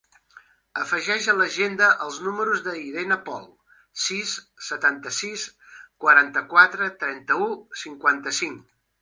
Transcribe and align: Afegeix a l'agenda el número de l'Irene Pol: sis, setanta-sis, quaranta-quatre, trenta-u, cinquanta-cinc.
Afegeix 0.83 1.25
a 1.33 1.33
l'agenda 1.41 1.89
el 2.05 2.15
número 2.27 2.55
de 2.67 2.73
l'Irene 2.77 3.17
Pol: 3.27 3.45
sis, 4.05 4.33
setanta-sis, 4.69 5.45
quaranta-quatre, 6.07 6.89
trenta-u, 7.05 7.53
cinquanta-cinc. 7.85 8.67